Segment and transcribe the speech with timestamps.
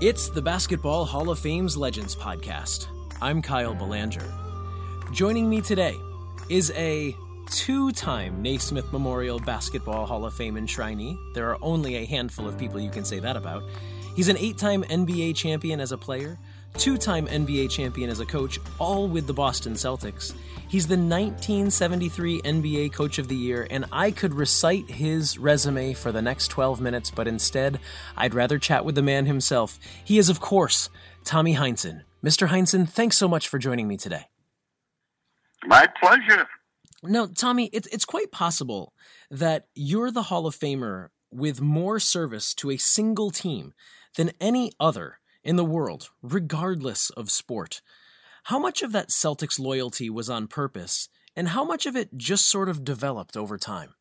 [0.00, 2.86] It's the Basketball Hall of Fame's Legends podcast.
[3.20, 4.32] I'm Kyle Belanger.
[5.12, 5.94] Joining me today
[6.48, 7.14] is a
[7.50, 11.18] two time Naismith Memorial Basketball Hall of Fame enshrinee.
[11.34, 13.62] There are only a handful of people you can say that about.
[14.16, 16.38] He's an eight time NBA champion as a player,
[16.78, 20.34] two time NBA champion as a coach, all with the Boston Celtics.
[20.68, 26.12] He's the 1973 NBA Coach of the Year, and I could recite his resume for
[26.12, 27.80] the next 12 minutes, but instead,
[28.16, 29.80] I'd rather chat with the man himself.
[30.04, 30.88] He is, of course,
[31.24, 32.02] Tommy Heinsohn.
[32.24, 32.48] Mr.
[32.48, 34.26] Heinsohn, thanks so much for joining me today.
[35.66, 36.46] My pleasure.
[37.02, 38.92] No, Tommy, it's it's quite possible
[39.30, 43.72] that you're the Hall of Famer with more service to a single team
[44.16, 47.80] than any other in the world, regardless of sport.
[48.44, 52.48] How much of that Celtics loyalty was on purpose, and how much of it just
[52.48, 53.94] sort of developed over time?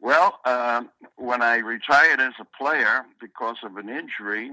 [0.00, 4.50] Well, um, when I retired as a player because of an injury,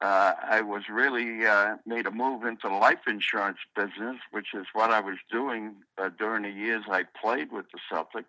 [0.00, 4.66] uh, I was really uh, made a move into the life insurance business, which is
[4.72, 8.26] what I was doing uh, during the years I played with the Celtics.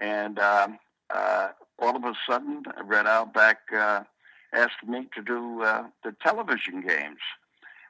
[0.00, 0.78] And um,
[1.10, 4.02] uh, all of a sudden, Red Auerbach uh,
[4.52, 7.20] asked me to do uh, the television games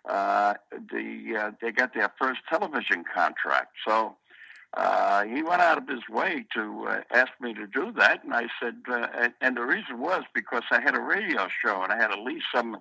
[0.08, 3.74] uh, the uh, they got their first television contract.
[3.86, 4.16] So
[4.74, 8.34] uh, he went out of his way to uh, ask me to do that, and
[8.34, 11.96] I said, uh, and, the reason was because I had a radio show and I
[11.96, 12.78] had at least some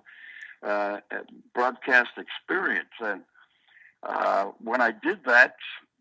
[0.62, 0.98] uh,
[1.54, 2.94] broadcast experience.
[3.00, 3.22] And
[4.02, 5.56] uh, when I did that,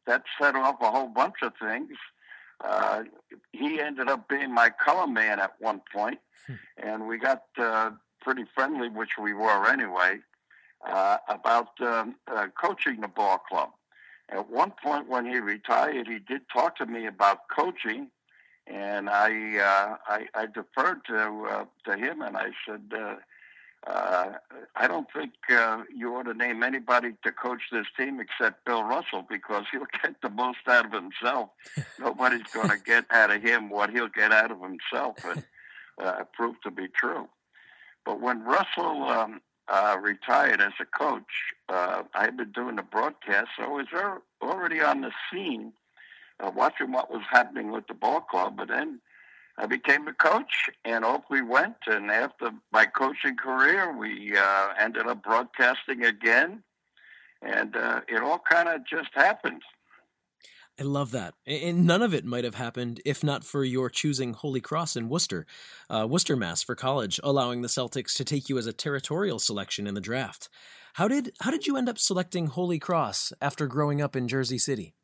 [0.07, 1.97] that set off a whole bunch of things.
[2.63, 3.03] Uh,
[3.51, 6.53] he ended up being my color man at one hmm.
[6.77, 10.19] and we got uh, pretty friendly, which we were anyway
[10.85, 13.69] uh, about um, uh, coaching the ball club.
[14.29, 18.07] At one point, when he retired, he did talk to me about coaching,
[18.65, 22.81] and I uh, I, I, deferred to uh, to him, and I said.
[22.95, 23.15] Uh,
[23.87, 24.33] uh,
[24.75, 28.83] I don't think uh, you ought to name anybody to coach this team except Bill
[28.83, 31.49] Russell because he'll get the most out of himself.
[31.99, 35.43] Nobody's going to get out of him what he'll get out of himself, and
[35.99, 37.27] it proved to be true.
[38.05, 41.23] But when Russell um, uh, retired as a coach,
[41.69, 45.73] uh, I had been doing the broadcast, so I was already on the scene,
[46.39, 48.57] uh, watching what was happening with the ball club.
[48.57, 48.99] But then
[49.57, 51.75] I became a coach, and off we went.
[51.87, 56.63] And after my coaching career, we uh, ended up broadcasting again,
[57.41, 59.61] and uh, it all kind of just happened.
[60.79, 61.35] I love that.
[61.45, 65.09] And none of it might have happened if not for your choosing Holy Cross in
[65.09, 65.45] Worcester,
[65.89, 69.85] uh, Worcester, Mass for college, allowing the Celtics to take you as a territorial selection
[69.85, 70.49] in the draft.
[70.95, 74.57] How did how did you end up selecting Holy Cross after growing up in Jersey
[74.57, 74.95] City?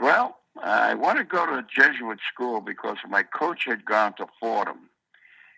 [0.00, 4.26] Well, I wanted to go to a Jesuit school because my coach had gone to
[4.40, 4.90] Fordham,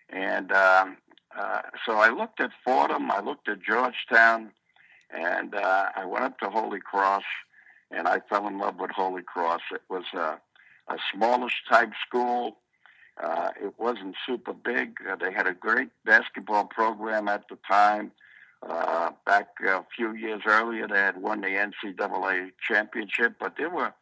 [0.09, 0.97] and um,
[1.37, 4.51] uh, so I looked at Fordham, I looked at Georgetown,
[5.09, 7.23] and uh, I went up to Holy Cross
[7.91, 9.61] and I fell in love with Holy Cross.
[9.71, 10.39] It was a,
[10.87, 12.57] a smallish type school.
[13.21, 14.95] Uh, it wasn't super big.
[15.09, 18.11] Uh, they had a great basketball program at the time.
[18.67, 23.93] Uh, back a few years earlier, they had won the NCAA championship, but there were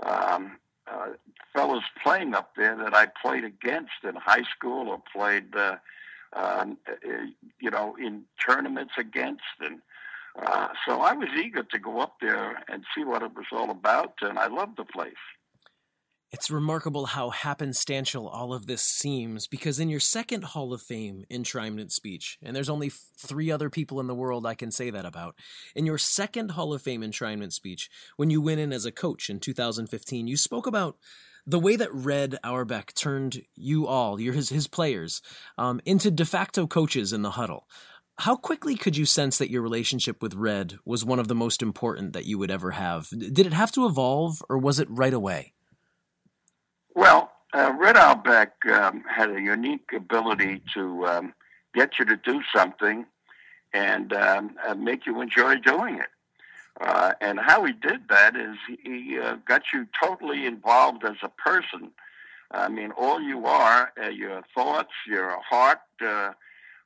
[0.00, 1.08] um, uh,
[1.52, 5.76] fellows playing up there that I played against in high school or played, uh,
[6.32, 6.92] um, uh,
[7.60, 9.80] you know, in tournaments against, and
[10.38, 13.70] uh, so I was eager to go up there and see what it was all
[13.70, 15.14] about, and I loved the place.
[16.36, 21.24] It's remarkable how happenstantial all of this seems because in your second Hall of Fame
[21.30, 25.06] enshrinement speech, and there's only three other people in the world I can say that
[25.06, 25.34] about,
[25.74, 27.88] in your second Hall of Fame enshrinement speech,
[28.18, 30.98] when you went in as a coach in 2015, you spoke about
[31.46, 35.22] the way that Red Auerbach turned you all, your, his, his players,
[35.56, 37.66] um, into de facto coaches in the huddle.
[38.18, 41.62] How quickly could you sense that your relationship with Red was one of the most
[41.62, 43.08] important that you would ever have?
[43.08, 45.54] Did it have to evolve, or was it right away?
[46.96, 51.34] Well, uh, Red Auerbach um, had a unique ability to um,
[51.74, 53.04] get you to do something
[53.74, 56.08] and um, uh, make you enjoy doing it.
[56.80, 61.28] Uh, and how he did that is he uh, got you totally involved as a
[61.28, 61.90] person.
[62.50, 66.32] I mean, all you are, uh, your thoughts, your heart, uh,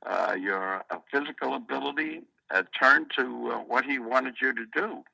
[0.05, 5.05] uh, your uh, physical ability, uh, turn to uh, what he wanted you to do.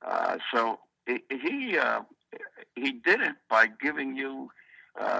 [0.00, 2.02] Uh, so he, uh,
[2.74, 4.50] he did it by giving you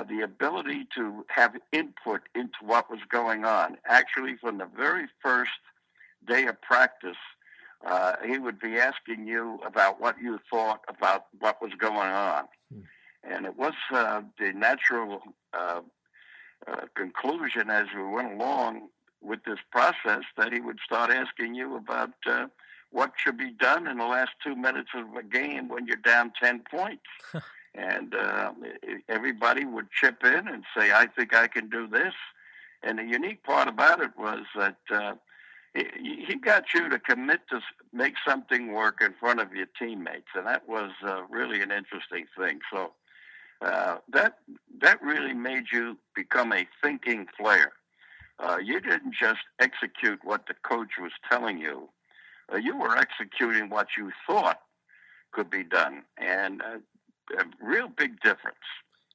[0.09, 3.77] the ability to have input into what was going on.
[3.87, 5.61] Actually, from the very first
[6.27, 7.17] day of practice,
[8.27, 12.45] he would be asking you about what you thought about what was going on.
[12.73, 12.81] Hmm.
[13.23, 15.23] And it was the natural
[16.67, 18.89] uh, conclusion as we went along
[19.23, 22.47] with this process that he would start asking you about uh,
[22.91, 26.33] what should be done in the last two minutes of a game when you're down
[26.41, 27.05] 10 points.
[27.75, 28.53] and uh,
[29.09, 32.15] everybody would chip in and say, I think I can do this.
[32.83, 35.15] And the unique part about it was that uh,
[35.75, 37.61] he got you to commit to
[37.93, 42.27] make something work in front of your teammates, and that was uh, really an interesting
[42.39, 42.61] thing.
[42.73, 42.93] So
[43.61, 44.39] uh, that
[44.81, 47.73] that really made you become a thinking player.
[48.39, 51.89] Uh, you didn't just execute what the coach was telling you;
[52.57, 54.61] you were executing what you thought
[55.33, 56.79] could be done, and uh,
[57.39, 58.57] a real big difference.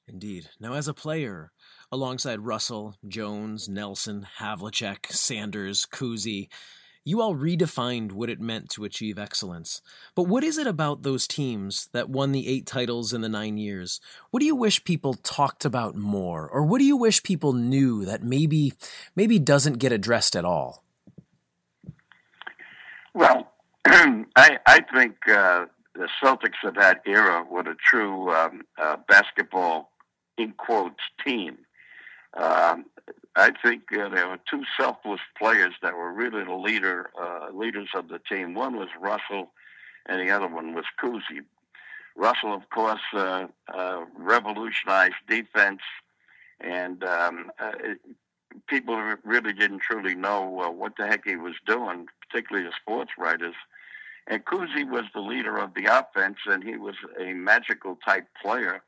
[0.06, 0.50] Indeed.
[0.60, 1.50] Now, as a player,
[1.90, 6.48] alongside Russell, Jones, Nelson, Havlicek, Sanders, Cousy,
[7.06, 9.82] you all redefined what it meant to achieve excellence.
[10.14, 13.58] But what is it about those teams that won the eight titles in the nine
[13.58, 14.00] years?
[14.30, 16.48] What do you wish people talked about more?
[16.48, 18.72] Or what do you wish people knew that maybe
[19.14, 20.83] maybe doesn't get addressed at all?
[23.14, 23.52] Well,
[23.86, 29.92] I, I think uh, the Celtics of that era were a true um, uh, basketball,
[30.36, 31.58] in quotes, team.
[32.36, 32.86] Um,
[33.36, 37.88] I think uh, there were two selfless players that were really the leader uh, leaders
[37.94, 38.54] of the team.
[38.54, 39.52] One was Russell,
[40.06, 41.44] and the other one was Cousy.
[42.16, 45.80] Russell, of course, uh, uh, revolutionized defense,
[46.60, 47.72] and um, uh,
[48.68, 53.12] people really didn't truly know uh, what the heck he was doing, particularly the sports
[53.18, 53.54] writers.
[54.26, 58.82] And Cousy was the leader of the offense, and he was a magical type player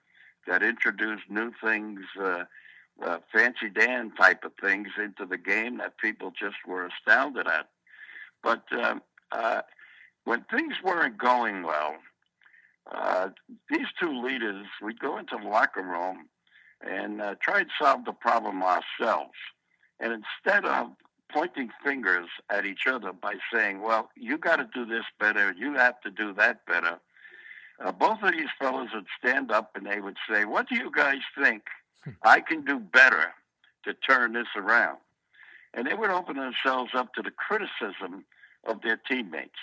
[0.46, 2.00] that introduced new things.
[2.20, 2.44] Uh,
[3.04, 7.68] uh, fancy Dan type of things into the game that people just were astounded at.
[8.42, 8.94] But uh,
[9.32, 9.60] uh,
[10.24, 11.96] when things weren't going well,
[12.90, 13.28] uh,
[13.68, 16.28] these two leaders, we'd go into the locker room
[16.80, 19.34] and uh, try to solve the problem ourselves.
[20.00, 20.92] And instead of
[21.32, 25.74] pointing fingers at each other by saying, well, you got to do this better, you
[25.74, 26.98] have to do that better,
[27.84, 30.90] uh, both of these fellows would stand up and they would say, what do you
[30.90, 31.62] guys think
[32.22, 33.32] I can do better
[33.84, 34.98] to turn this around.
[35.74, 38.24] And they would open themselves up to the criticism
[38.64, 39.58] of their teammates.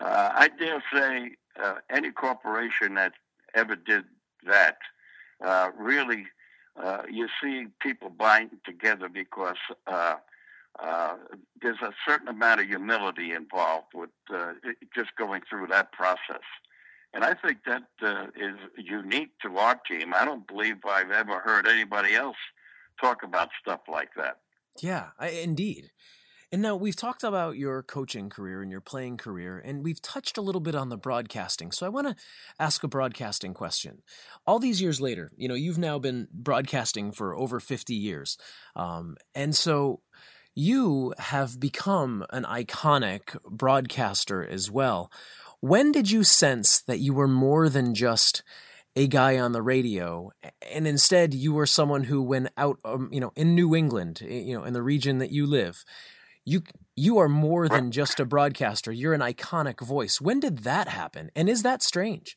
[0.00, 1.32] Uh, I dare say
[1.62, 3.12] uh, any corporation that
[3.54, 4.04] ever did
[4.46, 4.78] that
[5.44, 6.26] uh, really,
[6.80, 9.56] uh, you see people bind together because
[10.82, 11.16] uh, uh,
[11.60, 14.10] there's a certain amount of humility involved with
[14.94, 16.42] just going through that process.
[17.14, 20.12] And I think that uh, is unique to our team.
[20.14, 22.36] I don't believe I've ever heard anybody else
[23.00, 24.38] talk about stuff like that.
[24.82, 25.90] Yeah, I, indeed.
[26.50, 30.38] And now we've talked about your coaching career and your playing career, and we've touched
[30.38, 31.72] a little bit on the broadcasting.
[31.72, 32.16] So I want to
[32.58, 34.02] ask a broadcasting question.
[34.46, 38.38] All these years later, you know, you've now been broadcasting for over 50 years.
[38.74, 40.00] Um, and so
[40.58, 45.08] you have become an iconic broadcaster as well.
[45.60, 48.42] When did you sense that you were more than just
[48.96, 50.32] a guy on the radio,
[50.68, 54.58] and instead you were someone who, when out, um, you know, in New England, you
[54.58, 55.84] know, in the region that you live,
[56.44, 56.64] you
[56.96, 58.90] you are more than just a broadcaster.
[58.90, 60.20] You're an iconic voice.
[60.20, 62.36] When did that happen, and is that strange?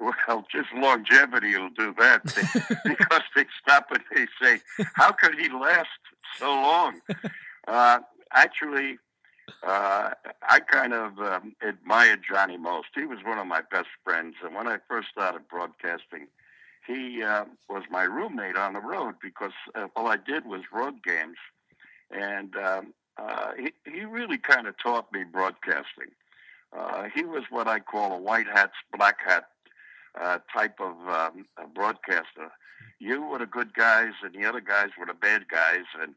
[0.00, 2.24] Well, just longevity will do that
[2.84, 4.62] because they stop and they say,
[4.94, 5.88] "How could he last
[6.38, 7.00] so long?"
[7.66, 7.98] Uh,
[8.32, 8.96] actually,
[9.62, 10.10] uh,
[10.48, 12.88] I kind of um, admired Johnny Most.
[12.94, 16.28] He was one of my best friends, and when I first started broadcasting,
[16.86, 21.02] he uh, was my roommate on the road because uh, all I did was road
[21.04, 21.36] games,
[22.10, 26.12] and um, uh, he he really kind of taught me broadcasting.
[26.76, 29.48] Uh, he was what I call a white hats, black hat
[30.20, 32.50] uh, type of um, broadcaster.
[32.98, 36.14] You were the good guys, and the other guys were the bad guys, and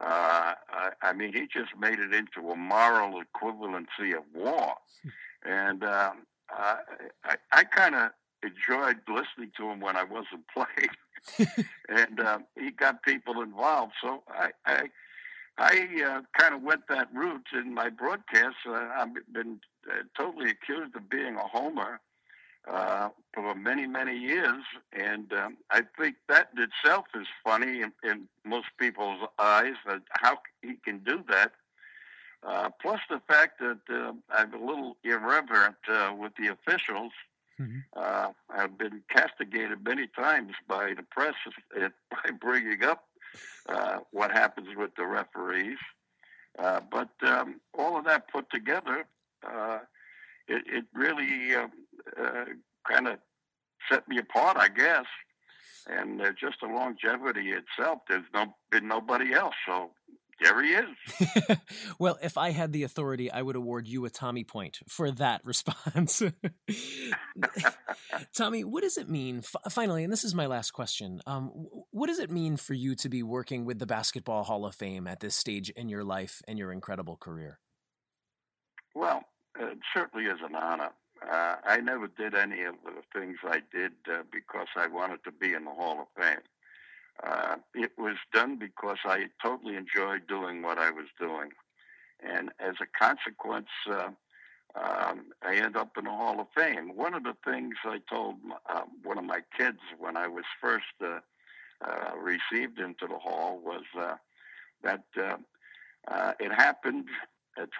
[0.00, 4.74] uh, I, I mean, he just made it into a moral equivalency of war.
[5.44, 6.76] And um, I,
[7.24, 8.10] I, I kind of
[8.42, 11.50] enjoyed listening to him when I wasn't playing.
[11.88, 13.92] and um, he got people involved.
[14.02, 14.88] So I, I,
[15.58, 18.64] I uh, kind of went that route in my broadcasts.
[18.66, 22.00] Uh, I've been uh, totally accused of being a homer
[22.68, 24.62] uh, for many, many years.
[24.92, 30.02] And um, I think that in itself is funny in, in most people's eyes that
[30.10, 31.52] how he can do that.
[32.42, 37.12] Uh, plus the fact that uh, I'm a little irreverent uh, with the officials.
[37.60, 37.78] Mm-hmm.
[37.94, 41.34] Uh, I've been castigated many times by the press
[42.10, 43.04] by bringing up
[43.68, 45.78] uh, what happens with the referees.
[46.58, 49.04] Uh, but um, all of that put together,
[49.46, 49.78] uh,
[50.48, 51.54] it, it really
[52.20, 52.44] uh,
[52.90, 53.18] kind of
[53.90, 55.06] set me apart, I guess.
[55.86, 58.00] and uh, just the longevity itself.
[58.08, 59.90] There's no been nobody else, so
[60.40, 61.58] there he is.
[61.98, 65.42] well, if I had the authority, I would award you a Tommy point for that
[65.44, 66.22] response.
[68.34, 69.38] Tommy, what does it mean?
[69.38, 71.20] F- finally, and this is my last question.
[71.26, 71.50] Um,
[71.90, 75.06] what does it mean for you to be working with the Basketball Hall of Fame
[75.06, 77.58] at this stage in your life and your incredible career?
[78.94, 79.22] Well,
[79.58, 80.90] it certainly is an honor.
[81.28, 85.32] Uh, I never did any of the things I did uh, because I wanted to
[85.32, 86.40] be in the Hall of Fame.
[87.22, 91.50] Uh, it was done because I totally enjoyed doing what I was doing.
[92.22, 94.10] And as a consequence, uh,
[94.74, 96.96] um, I end up in the Hall of Fame.
[96.96, 98.36] One of the things I told
[98.68, 101.20] uh, one of my kids when I was first uh,
[102.16, 103.82] received into the Hall was
[104.82, 105.04] that
[106.40, 107.06] it happened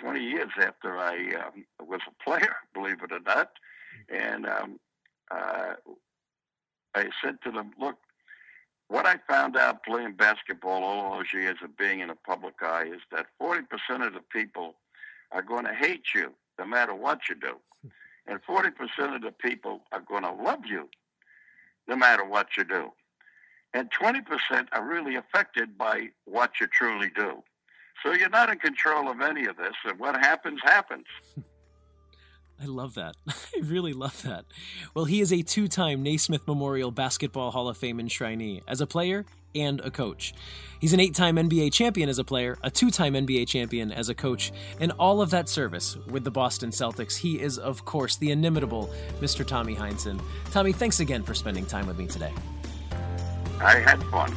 [0.01, 3.51] 20 years after I um, was a player, believe it or not.
[4.09, 4.81] And um,
[5.31, 5.75] uh,
[6.95, 7.97] I said to them, look,
[8.89, 12.91] what I found out playing basketball all those years of being in the public eye
[12.93, 13.63] is that 40%
[14.05, 14.75] of the people
[15.31, 17.57] are going to hate you no matter what you do.
[18.27, 20.89] And 40% of the people are going to love you
[21.89, 22.93] no matter what you do.
[23.73, 27.43] And 20% are really affected by what you truly do.
[28.03, 31.07] So you're not in control of any of this, and what happens, happens.
[32.63, 33.17] I love that.
[33.29, 34.45] I really love that.
[34.95, 38.87] Well, he is a two time Naismith Memorial Basketball Hall of Fame enshrinee as a
[38.87, 40.35] player and a coach.
[40.79, 44.09] He's an eight time NBA champion as a player, a two time NBA champion as
[44.09, 47.17] a coach, and all of that service with the Boston Celtics.
[47.17, 48.91] He is, of course, the inimitable
[49.21, 49.47] Mr.
[49.47, 50.21] Tommy Heinsohn.
[50.51, 52.33] Tommy, thanks again for spending time with me today.
[53.61, 54.35] I had fun.